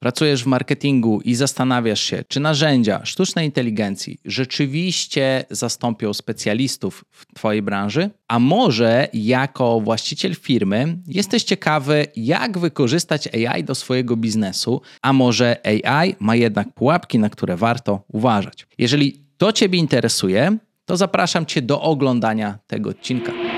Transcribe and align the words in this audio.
pracujesz 0.00 0.44
w 0.44 0.46
marketingu 0.46 1.20
i 1.20 1.34
zastanawiasz 1.34 2.00
się, 2.00 2.24
czy 2.28 2.40
narzędzia 2.40 3.04
sztucznej 3.04 3.46
inteligencji 3.46 4.18
rzeczywiście 4.24 5.44
zastąpią 5.50 6.14
specjalistów 6.14 7.04
w 7.10 7.34
Twojej 7.34 7.62
branży, 7.62 8.10
a 8.28 8.38
może 8.38 9.08
jako 9.12 9.80
właściciel 9.80 10.34
firmy 10.34 10.98
jesteś 11.06 11.44
ciekawy, 11.44 12.06
jak 12.16 12.58
wykorzystać 12.58 13.28
AI 13.34 13.64
do 13.64 13.74
swojego 13.74 14.16
biznesu, 14.16 14.80
a 15.02 15.12
może 15.12 15.56
AI 15.64 16.14
ma 16.20 16.36
jednak 16.36 16.72
pułapki, 16.74 17.18
na 17.18 17.30
które 17.30 17.56
warto 17.56 18.04
uważać. 18.08 18.66
Jeżeli 18.78 19.24
to 19.36 19.52
Ciebie 19.52 19.78
interesuje, 19.78 20.58
to 20.84 20.96
zapraszam 20.96 21.46
Cię 21.46 21.62
do 21.62 21.80
oglądania 21.80 22.58
tego 22.66 22.90
odcinka. 22.90 23.49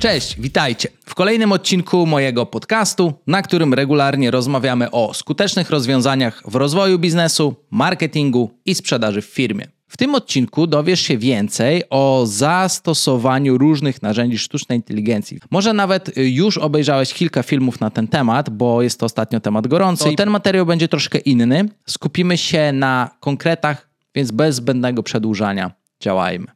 Cześć, 0.00 0.40
witajcie 0.40 0.88
w 1.04 1.14
kolejnym 1.14 1.52
odcinku 1.52 2.06
mojego 2.06 2.46
podcastu, 2.46 3.12
na 3.26 3.42
którym 3.42 3.74
regularnie 3.74 4.30
rozmawiamy 4.30 4.90
o 4.90 5.14
skutecznych 5.14 5.70
rozwiązaniach 5.70 6.42
w 6.46 6.54
rozwoju 6.54 6.98
biznesu, 6.98 7.54
marketingu 7.70 8.50
i 8.66 8.74
sprzedaży 8.74 9.22
w 9.22 9.24
firmie. 9.24 9.66
W 9.88 9.96
tym 9.96 10.14
odcinku 10.14 10.66
dowiesz 10.66 11.00
się 11.00 11.18
więcej 11.18 11.82
o 11.90 12.22
zastosowaniu 12.26 13.58
różnych 13.58 14.02
narzędzi 14.02 14.38
sztucznej 14.38 14.78
inteligencji. 14.78 15.38
Może 15.50 15.72
nawet 15.72 16.10
już 16.16 16.58
obejrzałeś 16.58 17.14
kilka 17.14 17.42
filmów 17.42 17.80
na 17.80 17.90
ten 17.90 18.08
temat, 18.08 18.50
bo 18.50 18.82
jest 18.82 19.00
to 19.00 19.06
ostatnio 19.06 19.40
temat 19.40 19.66
gorący. 19.66 20.04
To 20.04 20.14
ten 20.16 20.30
materiał 20.30 20.66
będzie 20.66 20.88
troszkę 20.88 21.18
inny. 21.18 21.68
Skupimy 21.86 22.38
się 22.38 22.72
na 22.72 23.10
konkretach, 23.20 23.90
więc 24.14 24.30
bez 24.30 24.56
zbędnego 24.56 25.02
przedłużania 25.02 25.70
działajmy. 26.00 26.46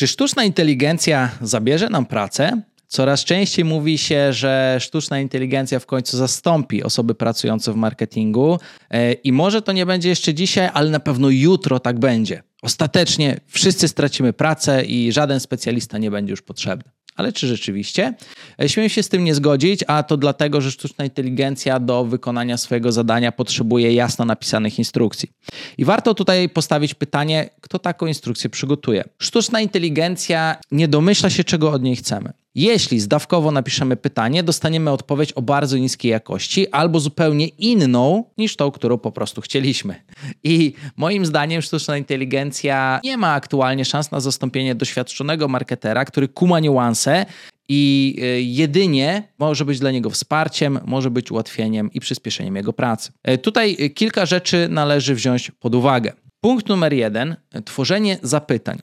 Czy 0.00 0.06
sztuczna 0.06 0.44
inteligencja 0.44 1.30
zabierze 1.40 1.88
nam 1.88 2.06
pracę? 2.06 2.62
Coraz 2.90 3.24
częściej 3.24 3.64
mówi 3.64 3.98
się, 3.98 4.32
że 4.32 4.76
sztuczna 4.80 5.20
inteligencja 5.20 5.78
w 5.78 5.86
końcu 5.86 6.16
zastąpi 6.16 6.82
osoby 6.82 7.14
pracujące 7.14 7.72
w 7.72 7.76
marketingu 7.76 8.58
e, 8.90 9.12
i 9.12 9.32
może 9.32 9.62
to 9.62 9.72
nie 9.72 9.86
będzie 9.86 10.08
jeszcze 10.08 10.34
dzisiaj, 10.34 10.70
ale 10.74 10.90
na 10.90 11.00
pewno 11.00 11.28
jutro 11.30 11.80
tak 11.80 11.98
będzie. 11.98 12.42
Ostatecznie 12.62 13.40
wszyscy 13.46 13.88
stracimy 13.88 14.32
pracę 14.32 14.84
i 14.84 15.12
żaden 15.12 15.40
specjalista 15.40 15.98
nie 15.98 16.10
będzie 16.10 16.30
już 16.30 16.42
potrzebny. 16.42 16.90
Ale 17.16 17.32
czy 17.32 17.46
rzeczywiście? 17.46 18.14
E, 18.62 18.68
śmiem 18.68 18.88
się 18.88 19.02
z 19.02 19.08
tym 19.08 19.24
nie 19.24 19.34
zgodzić, 19.34 19.84
a 19.86 20.02
to 20.02 20.16
dlatego, 20.16 20.60
że 20.60 20.70
sztuczna 20.70 21.04
inteligencja 21.04 21.80
do 21.80 22.04
wykonania 22.04 22.56
swojego 22.56 22.92
zadania 22.92 23.32
potrzebuje 23.32 23.94
jasno 23.94 24.24
napisanych 24.24 24.78
instrukcji. 24.78 25.30
I 25.78 25.84
warto 25.84 26.14
tutaj 26.14 26.48
postawić 26.48 26.94
pytanie, 26.94 27.50
kto 27.60 27.78
taką 27.78 28.06
instrukcję 28.06 28.50
przygotuje. 28.50 29.04
Sztuczna 29.18 29.60
inteligencja 29.60 30.56
nie 30.70 30.88
domyśla 30.88 31.30
się, 31.30 31.44
czego 31.44 31.70
od 31.70 31.82
niej 31.82 31.96
chcemy. 31.96 32.39
Jeśli 32.54 33.00
zdawkowo 33.00 33.50
napiszemy 33.50 33.96
pytanie, 33.96 34.42
dostaniemy 34.42 34.90
odpowiedź 34.90 35.32
o 35.32 35.42
bardzo 35.42 35.78
niskiej 35.78 36.10
jakości 36.10 36.68
albo 36.68 37.00
zupełnie 37.00 37.48
inną 37.48 38.24
niż 38.38 38.56
tą, 38.56 38.70
którą 38.70 38.98
po 38.98 39.12
prostu 39.12 39.40
chcieliśmy. 39.40 39.94
I 40.44 40.72
moim 40.96 41.26
zdaniem 41.26 41.62
sztuczna 41.62 41.96
inteligencja 41.96 43.00
nie 43.04 43.16
ma 43.16 43.32
aktualnie 43.32 43.84
szans 43.84 44.10
na 44.10 44.20
zastąpienie 44.20 44.74
doświadczonego 44.74 45.48
marketera, 45.48 46.04
który 46.04 46.28
kuma 46.28 46.60
niuanse 46.60 47.26
i 47.68 48.16
e, 48.22 48.24
jedynie 48.40 49.22
może 49.38 49.64
być 49.64 49.78
dla 49.78 49.90
niego 49.90 50.10
wsparciem, 50.10 50.78
może 50.84 51.10
być 51.10 51.30
ułatwieniem 51.30 51.92
i 51.92 52.00
przyspieszeniem 52.00 52.56
jego 52.56 52.72
pracy. 52.72 53.12
E, 53.22 53.38
tutaj 53.38 53.76
e, 53.80 53.88
kilka 53.88 54.26
rzeczy 54.26 54.68
należy 54.70 55.14
wziąć 55.14 55.50
pod 55.50 55.74
uwagę. 55.74 56.12
Punkt 56.40 56.68
numer 56.68 56.92
jeden: 56.92 57.36
tworzenie 57.64 58.18
zapytań. 58.22 58.78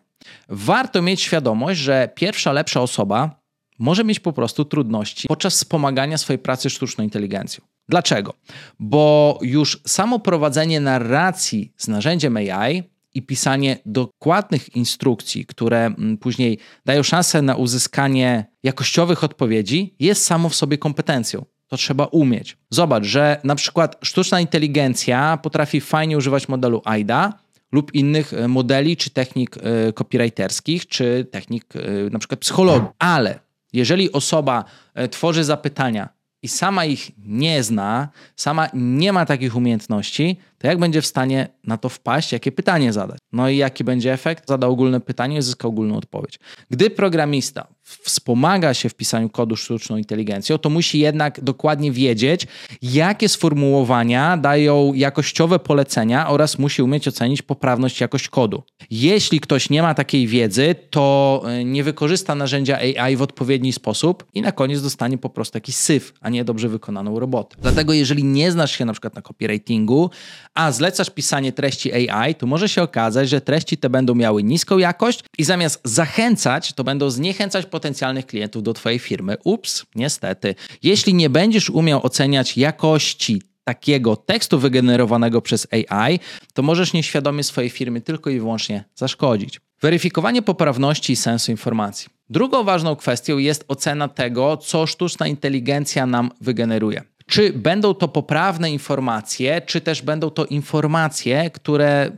Warto 0.49 1.01
mieć 1.01 1.21
świadomość, 1.21 1.79
że 1.79 2.09
pierwsza 2.15 2.51
lepsza 2.51 2.81
osoba 2.81 3.46
może 3.79 4.03
mieć 4.03 4.19
po 4.19 4.33
prostu 4.33 4.65
trudności 4.65 5.27
podczas 5.27 5.55
wspomagania 5.55 6.17
swojej 6.17 6.39
pracy 6.39 6.69
sztuczną 6.69 7.03
inteligencją. 7.03 7.63
Dlaczego? 7.89 8.33
Bo 8.79 9.39
już 9.41 9.81
samo 9.85 10.19
prowadzenie 10.19 10.79
narracji 10.79 11.73
z 11.77 11.87
narzędziem 11.87 12.37
AI 12.37 12.83
i 13.13 13.21
pisanie 13.21 13.77
dokładnych 13.85 14.75
instrukcji, 14.75 15.45
które 15.45 15.85
mm, 15.85 16.17
później 16.17 16.59
dają 16.85 17.03
szansę 17.03 17.41
na 17.41 17.55
uzyskanie 17.55 18.45
jakościowych 18.63 19.23
odpowiedzi, 19.23 19.95
jest 19.99 20.25
samo 20.25 20.49
w 20.49 20.55
sobie 20.55 20.77
kompetencją. 20.77 21.45
To 21.67 21.77
trzeba 21.77 22.05
umieć. 22.05 22.57
Zobacz, 22.69 23.03
że 23.03 23.41
na 23.43 23.55
przykład 23.55 23.97
sztuczna 24.01 24.41
inteligencja 24.41 25.37
potrafi 25.37 25.81
fajnie 25.81 26.17
używać 26.17 26.47
modelu 26.47 26.81
AIDA, 26.85 27.33
lub 27.71 27.93
innych 27.93 28.33
e, 28.33 28.47
modeli, 28.47 28.97
czy 28.97 29.09
technik 29.09 29.57
e, 29.57 29.93
copywriterskich, 29.93 30.87
czy 30.87 31.27
technik 31.31 31.65
e, 31.75 32.09
na 32.09 32.19
przykład 32.19 32.39
psychologii. 32.39 32.87
Ale 32.99 33.39
jeżeli 33.73 34.11
osoba 34.11 34.63
e, 34.93 35.07
tworzy 35.07 35.43
zapytania 35.43 36.09
i 36.41 36.47
sama 36.47 36.85
ich 36.85 37.11
nie 37.17 37.63
zna, 37.63 38.09
sama 38.35 38.67
nie 38.73 39.13
ma 39.13 39.25
takich 39.25 39.55
umiejętności, 39.55 40.37
to 40.57 40.67
jak 40.67 40.79
będzie 40.79 41.01
w 41.01 41.05
stanie 41.05 41.47
na 41.63 41.77
to 41.77 41.89
wpaść, 41.89 42.31
jakie 42.31 42.51
pytanie 42.51 42.93
zadać? 42.93 43.17
No 43.31 43.49
i 43.49 43.57
jaki 43.57 43.83
będzie 43.83 44.13
efekt? 44.13 44.47
Zada 44.47 44.67
ogólne 44.67 44.99
pytanie 44.99 45.37
i 45.37 45.41
zyska 45.41 45.67
ogólną 45.67 45.97
odpowiedź. 45.97 46.39
Gdy 46.69 46.89
programista 46.89 47.67
wspomaga 47.83 48.73
się 48.73 48.89
w 48.89 48.95
pisaniu 48.95 49.29
kodu 49.29 49.55
sztuczną 49.55 49.97
inteligencją, 49.97 50.57
to 50.57 50.69
musi 50.69 50.99
jednak 50.99 51.41
dokładnie 51.41 51.91
wiedzieć, 51.91 52.47
jakie 52.81 53.29
sformułowania 53.29 54.37
dają 54.37 54.93
jakościowe 54.93 55.59
polecenia 55.59 56.29
oraz 56.29 56.59
musi 56.59 56.81
umieć 56.81 57.07
ocenić 57.07 57.41
poprawność 57.41 58.01
jakość 58.01 58.29
kodu. 58.29 58.63
Jeśli 58.89 59.39
ktoś 59.39 59.69
nie 59.69 59.81
ma 59.81 59.93
takiej 59.93 60.27
wiedzy, 60.27 60.75
to 60.89 61.43
e, 61.47 61.63
nie 61.63 61.83
wykorzysta 61.83 62.35
narzędzia 62.35 62.77
AI 62.77 63.15
w 63.15 63.21
odpowiedni 63.21 63.73
sposób 63.73 64.25
i 64.33 64.41
na 64.41 64.51
koniec 64.51 64.81
dostanie 64.81 65.17
po 65.17 65.29
prostu 65.29 65.57
jakiś 65.57 65.75
syf, 65.75 66.13
a 66.21 66.29
nie 66.29 66.43
dobrze 66.45 66.69
wykonaną 66.69 67.19
robotę. 67.19 67.55
Dlatego 67.61 67.93
jeżeli 67.93 68.23
nie 68.23 68.51
znasz 68.51 68.71
się 68.77 68.85
na 68.85 68.93
przykład 68.93 69.15
na 69.15 69.21
copywritingu, 69.21 70.09
a 70.57 70.71
zlecasz 70.71 71.09
pisanie 71.09 71.51
treści 71.51 72.09
AI, 72.09 72.35
to 72.35 72.47
może 72.47 72.69
się 72.69 72.81
okazać, 72.81 73.29
że 73.29 73.41
treści 73.41 73.77
te 73.77 73.89
będą 73.89 74.15
miały 74.15 74.43
niską 74.43 74.77
jakość 74.77 75.23
i 75.37 75.43
zamiast 75.43 75.81
zachęcać, 75.83 76.73
to 76.73 76.83
będą 76.83 77.09
zniechęcać 77.09 77.65
potencjalnych 77.65 78.25
klientów 78.25 78.63
do 78.63 78.73
Twojej 78.73 78.99
firmy. 78.99 79.37
Ups, 79.43 79.85
niestety. 79.95 80.55
Jeśli 80.83 81.13
nie 81.13 81.29
będziesz 81.29 81.69
umiał 81.69 82.05
oceniać 82.05 82.57
jakości 82.57 83.41
takiego 83.63 84.15
tekstu 84.15 84.59
wygenerowanego 84.59 85.41
przez 85.41 85.67
AI, 85.71 86.19
to 86.53 86.63
możesz 86.63 86.93
nieświadomie 86.93 87.43
swojej 87.43 87.69
firmy 87.69 88.01
tylko 88.01 88.29
i 88.29 88.39
wyłącznie 88.39 88.83
zaszkodzić. 88.95 89.61
Weryfikowanie 89.81 90.41
poprawności 90.41 91.13
i 91.13 91.15
sensu 91.15 91.51
informacji. 91.51 92.09
Drugą 92.29 92.63
ważną 92.63 92.95
kwestią 92.95 93.37
jest 93.37 93.65
ocena 93.67 94.07
tego, 94.07 94.57
co 94.57 94.87
sztuczna 94.87 95.27
inteligencja 95.27 96.05
nam 96.05 96.31
wygeneruje. 96.41 97.01
Czy 97.27 97.53
będą 97.53 97.93
to 97.93 98.07
poprawne 98.07 98.71
informacje, 98.71 99.61
czy 99.61 99.81
też 99.81 100.01
będą 100.01 100.29
to 100.29 100.45
informacje, 100.45 101.49
które 101.49 102.11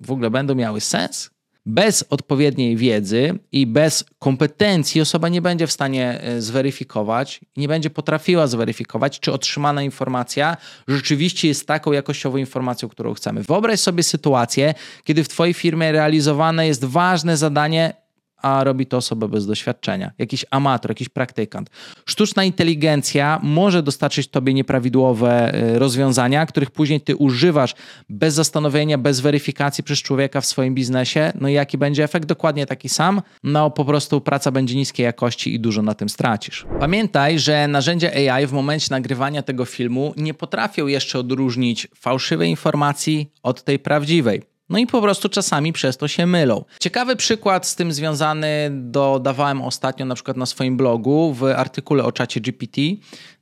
w 0.00 0.10
ogóle 0.10 0.30
będą 0.30 0.54
miały 0.54 0.80
sens? 0.80 1.30
Bez 1.66 2.04
odpowiedniej 2.10 2.76
wiedzy 2.76 3.38
i 3.52 3.66
bez 3.66 4.04
kompetencji 4.18 5.00
osoba 5.00 5.28
nie 5.28 5.42
będzie 5.42 5.66
w 5.66 5.72
stanie 5.72 6.20
e, 6.22 6.40
zweryfikować, 6.40 7.40
nie 7.56 7.68
będzie 7.68 7.90
potrafiła 7.90 8.46
zweryfikować, 8.46 9.20
czy 9.20 9.32
otrzymana 9.32 9.82
informacja 9.82 10.56
rzeczywiście 10.88 11.48
jest 11.48 11.66
taką 11.66 11.92
jakościową 11.92 12.36
informacją, 12.36 12.88
którą 12.88 13.14
chcemy. 13.14 13.42
Wyobraź 13.42 13.80
sobie 13.80 14.02
sytuację, 14.02 14.74
kiedy 15.04 15.24
w 15.24 15.28
Twojej 15.28 15.54
firmie 15.54 15.92
realizowane 15.92 16.66
jest 16.66 16.84
ważne 16.84 17.36
zadanie 17.36 17.99
a 18.42 18.64
robi 18.64 18.86
to 18.86 18.96
osoba 18.96 19.28
bez 19.28 19.46
doświadczenia, 19.46 20.10
jakiś 20.18 20.44
amator, 20.50 20.90
jakiś 20.90 21.08
praktykant. 21.08 21.70
Sztuczna 22.06 22.44
inteligencja 22.44 23.40
może 23.42 23.82
dostarczyć 23.82 24.28
tobie 24.28 24.54
nieprawidłowe 24.54 25.54
y, 25.54 25.78
rozwiązania, 25.78 26.46
których 26.46 26.70
później 26.70 27.00
ty 27.00 27.16
używasz 27.16 27.74
bez 28.08 28.34
zastanowienia, 28.34 28.98
bez 28.98 29.20
weryfikacji 29.20 29.84
przez 29.84 29.98
człowieka 30.02 30.40
w 30.40 30.46
swoim 30.46 30.74
biznesie. 30.74 31.32
No 31.40 31.48
i 31.48 31.52
jaki 31.52 31.78
będzie 31.78 32.04
efekt? 32.04 32.26
Dokładnie 32.26 32.66
taki 32.66 32.88
sam. 32.88 33.22
No 33.44 33.70
po 33.70 33.84
prostu 33.84 34.20
praca 34.20 34.50
będzie 34.50 34.74
niskiej 34.76 35.04
jakości 35.04 35.54
i 35.54 35.60
dużo 35.60 35.82
na 35.82 35.94
tym 35.94 36.08
stracisz. 36.08 36.66
Pamiętaj, 36.80 37.38
że 37.38 37.68
narzędzia 37.68 38.10
AI 38.10 38.46
w 38.46 38.52
momencie 38.52 38.86
nagrywania 38.90 39.42
tego 39.42 39.64
filmu 39.64 40.14
nie 40.16 40.34
potrafią 40.34 40.86
jeszcze 40.86 41.18
odróżnić 41.18 41.88
fałszywej 41.96 42.50
informacji 42.50 43.32
od 43.42 43.64
tej 43.64 43.78
prawdziwej. 43.78 44.49
No 44.70 44.78
i 44.78 44.86
po 44.86 45.02
prostu 45.02 45.28
czasami 45.28 45.72
przez 45.72 45.96
to 45.96 46.08
się 46.08 46.26
mylą. 46.26 46.64
Ciekawy 46.80 47.16
przykład 47.16 47.66
z 47.66 47.76
tym 47.76 47.92
związany 47.92 48.70
dodawałem 48.72 49.62
ostatnio 49.62 50.06
na 50.06 50.14
przykład 50.14 50.36
na 50.36 50.46
swoim 50.46 50.76
blogu 50.76 51.34
w 51.34 51.44
artykule 51.44 52.04
o 52.04 52.12
czacie 52.12 52.40
GPT. 52.40 52.80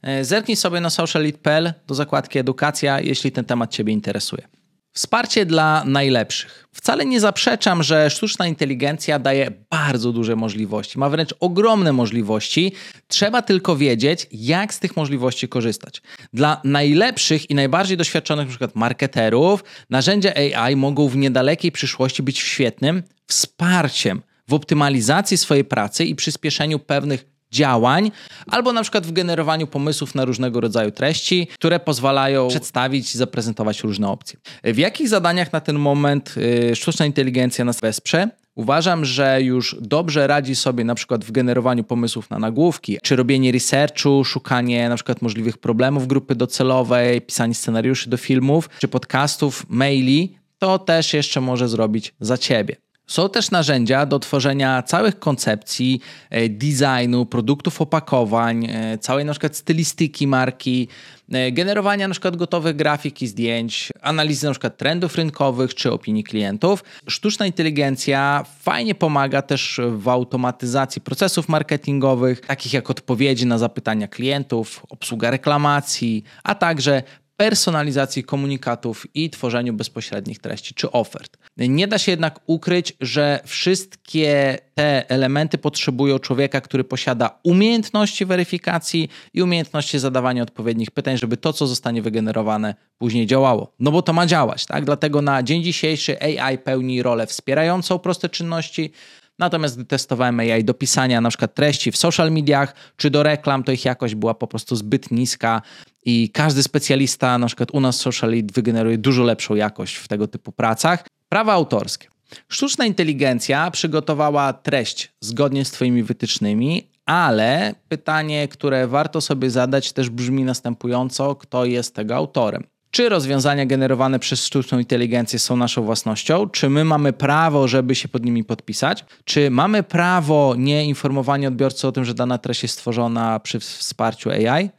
E, 0.03 0.25
zerknij 0.25 0.57
sobie 0.57 0.81
na 0.81 0.91
socialit.pl 0.91 1.73
do 1.87 1.95
zakładki 1.95 2.39
edukacja, 2.39 3.01
jeśli 3.01 3.33
ten 3.33 3.45
temat 3.45 3.71
Ciebie 3.71 3.93
interesuje. 3.93 4.58
Wsparcie 4.99 5.47
dla 5.47 5.85
najlepszych. 5.85 6.69
Wcale 6.73 7.07
nie 7.07 7.21
zaprzeczam, 7.21 7.83
że 7.83 8.11
sztuczna 8.11 8.47
inteligencja 8.47 9.19
daje 9.19 9.51
bardzo 9.71 10.13
duże 10.13 10.37
możliwości, 10.37 10.99
ma 10.99 11.09
wręcz 11.09 11.35
ogromne 11.41 11.93
możliwości. 11.93 12.73
Trzeba 13.09 13.43
tylko 13.43 13.77
wiedzieć, 13.77 14.27
jak 14.33 14.75
z 14.75 14.79
tych 14.79 14.97
możliwości 14.97 15.49
korzystać. 15.49 16.03
Dla 16.33 16.61
najlepszych 16.65 17.51
i 17.51 17.55
najbardziej 17.55 17.97
doświadczonych, 17.97 18.49
np. 18.49 18.69
marketerów, 18.75 19.65
narzędzia 19.91 20.33
AI 20.35 20.77
mogą 20.77 21.09
w 21.09 21.17
niedalekiej 21.17 21.73
przyszłości 21.73 22.23
być 22.23 22.39
świetnym 22.39 23.03
wsparciem 23.27 24.23
w 24.49 24.55
optymalizacji 24.55 25.37
swojej 25.37 25.65
pracy 25.65 26.05
i 26.05 26.15
przyspieszeniu 26.15 26.79
pewnych 26.79 27.25
działań, 27.51 28.11
albo 28.47 28.73
na 28.73 28.83
przykład 28.83 29.07
w 29.07 29.13
generowaniu 29.13 29.67
pomysłów 29.67 30.15
na 30.15 30.25
różnego 30.25 30.61
rodzaju 30.61 30.91
treści, 30.91 31.49
które 31.55 31.81
pozwalają 31.81 32.49
przedstawić 32.49 33.15
i 33.15 33.19
zaprezentować 33.19 33.83
różne 33.83 34.09
opcje. 34.09 34.39
W 34.65 34.79
jakich 34.79 35.09
zadaniach 35.09 35.53
na 35.53 35.61
ten 35.61 35.79
moment 35.79 36.35
y, 36.71 36.77
sztuczna 36.77 37.07
inteligencja 37.07 37.65
nas 37.65 37.81
wesprze? 37.81 38.29
Uważam, 38.59 39.05
że 39.05 39.43
już 39.43 39.77
dobrze 39.81 40.27
radzi 40.27 40.57
sobie 40.57 40.85
na 40.85 40.95
przykład 40.95 41.25
w 41.25 41.31
generowaniu 41.31 41.85
pomysłów 41.85 42.31
na 42.31 42.39
nagłówki, 42.39 42.99
czy 43.03 43.17
robienie 43.17 43.53
researchu, 43.53 44.25
szukanie 44.25 44.89
na 44.89 44.95
przykład 44.95 45.23
możliwych 45.23 45.59
problemów 45.59 46.07
grupy 46.07 46.35
docelowej, 46.35 47.21
pisanie 47.21 47.55
scenariuszy 47.55 48.11
do 48.11 48.17
filmów, 48.17 48.71
czy 48.79 48.89
podcastów, 48.89 49.67
maili, 49.69 50.39
to 50.59 50.79
też 50.79 51.15
jeszcze 51.15 51.41
może 51.41 51.69
zrobić 51.69 52.15
za 52.21 52.39
ciebie. 52.39 52.77
Są 53.09 53.29
też 53.29 53.51
narzędzia 53.51 54.07
do 54.07 54.19
tworzenia 54.19 54.83
całych 54.83 55.19
koncepcji, 55.19 56.01
e, 56.31 56.49
designu, 56.49 57.27
produktów, 57.27 57.81
opakowań, 57.81 58.67
e, 58.71 58.99
całej 58.99 59.25
na 59.25 59.33
przykład 59.33 59.57
stylistyki 59.57 60.27
marki, 60.27 60.89
e, 61.33 61.53
generowania 61.53 62.09
na 62.09 62.13
przykład 62.13 62.37
gotowych 62.37 62.77
grafik 62.77 63.23
i 63.23 63.27
zdjęć, 63.27 63.93
analizy 64.03 64.47
na 64.47 64.53
przykład 64.53 64.77
trendów 64.77 65.15
rynkowych 65.15 65.75
czy 65.75 65.93
opinii 65.93 66.25
klientów. 66.25 66.85
Sztuczna 67.09 67.47
inteligencja 67.47 68.45
fajnie 68.61 68.95
pomaga 68.95 69.43
też 69.43 69.81
w 69.97 70.09
automatyzacji 70.09 71.03
procesów 71.03 71.49
marketingowych, 71.49 72.41
takich 72.41 72.73
jak 72.73 72.91
odpowiedzi 72.91 73.47
na 73.47 73.59
zapytania 73.59 74.09
klientów, 74.09 74.87
obsługa 74.91 75.31
reklamacji, 75.31 76.25
a 76.45 76.55
także 76.55 77.03
personalizacji 77.41 78.25
komunikatów 78.25 79.07
i 79.15 79.31
tworzeniu 79.31 79.73
bezpośrednich 79.73 80.39
treści 80.39 80.75
czy 80.75 80.93
ofert. 80.93 81.39
Nie 81.57 81.89
da 81.89 81.99
się 81.99 82.13
jednak 82.13 82.41
ukryć, 82.47 82.93
że 83.01 83.41
wszystkie 83.45 84.59
te 84.75 85.11
elementy 85.11 85.59
potrzebują 85.59 86.19
człowieka, 86.19 86.61
który 86.61 86.85
posiada 86.85 87.39
umiejętności 87.43 88.27
weryfikacji 88.27 89.09
i 89.35 89.43
umiejętności 89.43 89.99
zadawania 89.99 90.43
odpowiednich 90.43 90.91
pytań, 90.91 91.19
żeby 91.19 91.37
to, 91.37 91.53
co 91.53 91.67
zostanie 91.67 92.03
wygenerowane, 92.03 92.75
później 92.99 93.27
działało. 93.27 93.73
No 93.79 93.91
bo 93.91 94.03
to 94.03 94.13
ma 94.13 94.27
działać, 94.27 94.67
tak? 94.67 94.85
Dlatego 94.85 95.23
na 95.23 95.43
dzień 95.43 95.63
dzisiejszy 95.63 96.23
AI 96.23 96.59
pełni 96.59 97.03
rolę 97.03 97.27
wspierającą 97.27 97.99
proste 97.99 98.29
czynności, 98.29 98.93
Natomiast 99.39 99.77
gdy 99.77 99.85
testowałem 99.85 100.41
AI 100.41 100.65
do 100.65 100.75
pisania 100.75 101.21
na 101.21 101.29
przykład 101.29 101.55
treści 101.55 101.93
w 101.93 101.97
social 101.97 102.33
mediach 102.33 102.75
czy 102.97 103.11
do 103.11 103.23
reklam, 103.23 103.65
to 103.65 103.73
ich 103.73 103.85
jakość 103.85 104.15
była 104.15 104.35
po 104.35 104.47
prostu 104.47 104.77
zbyt 104.77 105.11
niska 105.11 105.63
i 106.05 106.31
każdy 106.31 106.63
specjalista, 106.63 107.39
na 107.39 107.47
przykład 107.47 107.71
u 107.73 107.81
nas 107.81 107.97
Social 107.97 108.31
Lead, 108.31 108.53
wygeneruje 108.53 108.99
dużo 108.99 109.23
lepszą 109.23 109.55
jakość 109.55 109.97
w 109.97 110.09
tego 110.09 110.29
typu 110.29 110.53
pracach. 110.53 111.07
Prawa 111.29 111.53
autorskie. 111.53 112.09
Sztuczna 112.49 112.87
inteligencja 112.87 113.71
przygotowała 113.71 114.53
treść 114.53 115.13
zgodnie 115.21 115.65
z 115.65 115.71
Twoimi 115.71 116.03
wytycznymi, 116.03 116.89
ale 117.07 117.75
pytanie, 117.89 118.49
które 118.49 118.87
warto 118.87 119.21
sobie 119.21 119.51
zadać, 119.51 119.93
też 119.93 120.11
brzmi 120.11 120.45
następująco: 120.45 121.35
kto 121.35 121.65
jest 121.65 121.95
tego 121.95 122.17
autorem? 122.17 122.65
Czy 122.91 123.09
rozwiązania 123.09 123.67
generowane 123.67 124.19
przez 124.19 124.45
sztuczną 124.45 124.79
inteligencję 124.79 125.39
są 125.39 125.57
naszą 125.57 125.83
własnością? 125.83 126.49
Czy 126.49 126.71
my 126.71 126.85
mamy 126.85 127.13
prawo, 127.13 127.69
żeby 127.69 127.95
się 127.95 128.09
pod 128.09 128.25
nimi 128.25 128.45
podpisać? 128.45 129.05
Czy 129.25 129.51
mamy 129.51 129.83
prawo 129.83 130.55
nieinformowania 130.59 131.49
odbiorcy 131.49 131.89
o 131.89 131.93
tym, 131.93 132.05
że 132.05 132.15
dana 132.15 132.39
treść 132.39 132.63
jest 132.63 132.75
stworzona 132.75 133.41
przy 133.41 133.61
wsparciu 133.61 134.31
AI? 134.31 134.71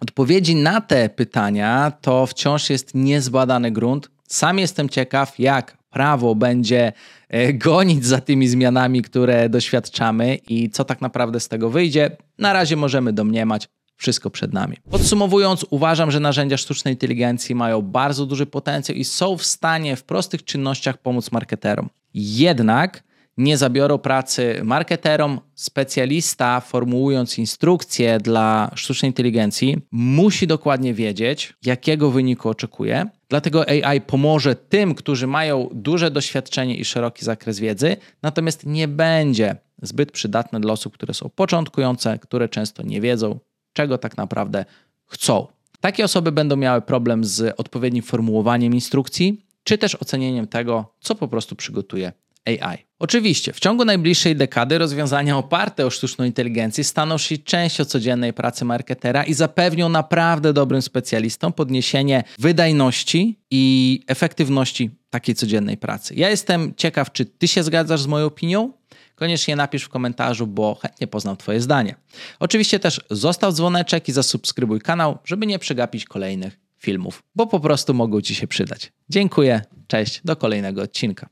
Odpowiedzi 0.00 0.56
na 0.56 0.80
te 0.80 1.08
pytania 1.08 1.92
to 2.00 2.26
wciąż 2.26 2.70
jest 2.70 2.94
niezbadany 2.94 3.70
grunt. 3.70 4.10
Sam 4.28 4.58
jestem 4.58 4.88
ciekaw, 4.88 5.38
jak 5.38 5.76
prawo 5.90 6.34
będzie 6.34 6.92
e, 7.28 7.52
gonić 7.52 8.06
za 8.06 8.20
tymi 8.20 8.48
zmianami, 8.48 9.02
które 9.02 9.48
doświadczamy 9.48 10.34
i 10.48 10.70
co 10.70 10.84
tak 10.84 11.00
naprawdę 11.00 11.40
z 11.40 11.48
tego 11.48 11.70
wyjdzie. 11.70 12.16
Na 12.38 12.52
razie 12.52 12.76
możemy 12.76 13.12
domniemać, 13.12 13.68
wszystko 14.00 14.30
przed 14.30 14.52
nami. 14.52 14.76
Podsumowując, 14.90 15.66
uważam, 15.70 16.10
że 16.10 16.20
narzędzia 16.20 16.56
sztucznej 16.56 16.94
inteligencji 16.94 17.54
mają 17.54 17.82
bardzo 17.82 18.26
duży 18.26 18.46
potencjał 18.46 18.98
i 18.98 19.04
są 19.04 19.36
w 19.36 19.44
stanie 19.44 19.96
w 19.96 20.04
prostych 20.04 20.44
czynnościach 20.44 20.98
pomóc 20.98 21.32
marketerom. 21.32 21.88
Jednak 22.14 23.02
nie 23.36 23.56
zabiorą 23.56 23.98
pracy 23.98 24.60
marketerom. 24.64 25.40
Specjalista, 25.54 26.60
formułując 26.60 27.38
instrukcje 27.38 28.18
dla 28.18 28.70
sztucznej 28.74 29.08
inteligencji, 29.08 29.78
musi 29.90 30.46
dokładnie 30.46 30.94
wiedzieć, 30.94 31.54
jakiego 31.64 32.10
wyniku 32.10 32.48
oczekuje. 32.48 33.06
Dlatego 33.28 33.64
AI 33.68 34.00
pomoże 34.00 34.54
tym, 34.56 34.94
którzy 34.94 35.26
mają 35.26 35.68
duże 35.72 36.10
doświadczenie 36.10 36.76
i 36.76 36.84
szeroki 36.84 37.24
zakres 37.24 37.60
wiedzy, 37.60 37.96
natomiast 38.22 38.66
nie 38.66 38.88
będzie 38.88 39.56
zbyt 39.82 40.12
przydatne 40.12 40.60
dla 40.60 40.72
osób, 40.72 40.94
które 40.94 41.14
są 41.14 41.30
początkujące, 41.34 42.18
które 42.18 42.48
często 42.48 42.82
nie 42.82 43.00
wiedzą, 43.00 43.38
czego 43.72 43.98
tak 43.98 44.16
naprawdę 44.16 44.64
chcą. 45.06 45.46
Takie 45.80 46.04
osoby 46.04 46.32
będą 46.32 46.56
miały 46.56 46.82
problem 46.82 47.24
z 47.24 47.54
odpowiednim 47.56 48.02
formułowaniem 48.02 48.74
instrukcji, 48.74 49.46
czy 49.64 49.78
też 49.78 49.94
ocenieniem 49.94 50.46
tego, 50.46 50.94
co 51.00 51.14
po 51.14 51.28
prostu 51.28 51.56
przygotuje 51.56 52.12
AI. 52.46 52.78
Oczywiście, 52.98 53.52
w 53.52 53.60
ciągu 53.60 53.84
najbliższej 53.84 54.36
dekady 54.36 54.78
rozwiązania 54.78 55.38
oparte 55.38 55.86
o 55.86 55.90
sztuczną 55.90 56.24
inteligencję 56.24 56.84
staną 56.84 57.18
się 57.18 57.38
częścią 57.38 57.84
codziennej 57.84 58.32
pracy 58.32 58.64
marketera 58.64 59.24
i 59.24 59.34
zapewnią 59.34 59.88
naprawdę 59.88 60.52
dobrym 60.52 60.82
specjalistom 60.82 61.52
podniesienie 61.52 62.24
wydajności 62.38 63.40
i 63.50 64.00
efektywności 64.06 64.90
takiej 65.10 65.34
codziennej 65.34 65.76
pracy. 65.76 66.14
Ja 66.14 66.30
jestem 66.30 66.74
ciekaw, 66.76 67.12
czy 67.12 67.24
ty 67.24 67.48
się 67.48 67.62
zgadzasz 67.62 68.00
z 68.00 68.06
moją 68.06 68.26
opinią? 68.26 68.72
Koniecznie 69.20 69.56
napisz 69.56 69.82
w 69.82 69.88
komentarzu, 69.88 70.46
bo 70.46 70.74
chętnie 70.74 71.06
poznam 71.06 71.36
Twoje 71.36 71.60
zdanie. 71.60 71.94
Oczywiście 72.38 72.78
też 72.78 73.00
zostaw 73.10 73.54
dzwoneczek 73.54 74.08
i 74.08 74.12
zasubskrybuj 74.12 74.80
kanał, 74.80 75.18
żeby 75.24 75.46
nie 75.46 75.58
przegapić 75.58 76.04
kolejnych 76.04 76.60
filmów, 76.78 77.22
bo 77.34 77.46
po 77.46 77.60
prostu 77.60 77.94
mogą 77.94 78.20
Ci 78.20 78.34
się 78.34 78.46
przydać. 78.46 78.92
Dziękuję, 79.08 79.62
cześć, 79.86 80.20
do 80.24 80.36
kolejnego 80.36 80.82
odcinka. 80.82 81.28